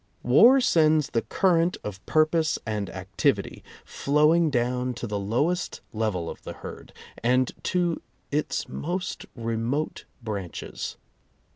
War 0.23 0.59
sends 0.59 1.11
the 1.11 1.21
current 1.21 1.77
of 1.83 2.03
purpose 2.07 2.57
and 2.65 2.89
activity 2.89 3.63
flowing 3.85 4.45
[ho 4.45 4.49
down 4.49 4.93
to 4.95 5.05
the 5.05 5.19
lowest 5.19 5.81
level 5.93 6.27
of 6.27 6.41
the 6.41 6.53
herd, 6.53 6.91
and 7.21 7.51
to 7.65 8.01
its 8.31 8.67
most 8.67 9.27
remote 9.35 10.05
branches. 10.23 10.97